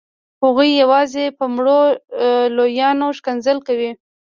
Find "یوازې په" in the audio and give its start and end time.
0.81-1.45